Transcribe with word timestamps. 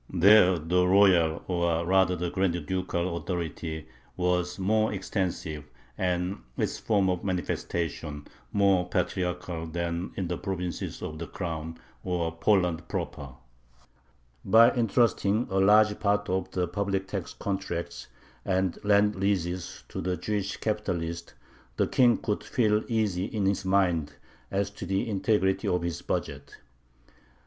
There 0.11 0.57
the 0.57 0.87
royal, 0.87 1.43
or 1.47 1.85
rather 1.85 2.15
the 2.15 2.31
grand 2.31 2.65
ducal, 2.65 3.17
authority 3.17 3.87
was 4.17 4.57
more 4.57 4.91
extensive 4.91 5.65
and 5.95 6.41
its 6.57 6.79
form 6.79 7.07
of 7.07 7.23
manifestation 7.23 8.25
more 8.51 8.89
patriarchal 8.89 9.67
than 9.67 10.11
in 10.15 10.27
the 10.27 10.39
provinces 10.39 11.03
of 11.03 11.19
the 11.19 11.27
Crown, 11.27 11.77
or 12.03 12.35
Poland 12.35 12.87
proper. 12.87 13.33
By 14.43 14.71
intrusting 14.71 15.45
a 15.51 15.59
large 15.59 15.99
part 15.99 16.27
of 16.29 16.49
the 16.49 16.67
public 16.67 17.07
tax 17.07 17.35
contracts 17.35 18.07
and 18.43 18.83
land 18.83 19.15
leases 19.15 19.83
to 19.89 20.01
the 20.01 20.17
Jewish 20.17 20.57
capitalists, 20.57 21.35
the 21.77 21.85
King 21.85 22.17
could 22.17 22.43
feel 22.43 22.83
easy 22.87 23.25
in 23.25 23.45
his 23.45 23.65
mind 23.65 24.13
as 24.49 24.71
to 24.71 24.87
the 24.87 25.07
integrity 25.07 25.67
of 25.67 25.83
his 25.83 26.01
budget. 26.01 26.57